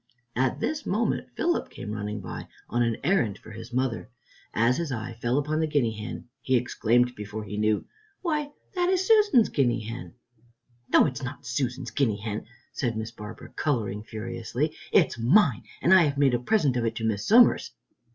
[0.35, 4.09] At this moment Philip came running by on an errand for his mother.
[4.51, 7.85] As his eye fell upon the guinea hen, he exclaimed before he knew,
[8.23, 10.15] "Why, that is Susan's guinea hen!"
[10.91, 15.65] "No, it is not Susan's guinea hen," said Miss Barbara, coloring furiously, "it is mine,
[15.83, 17.69] and I have made a present of it to Miss Somers."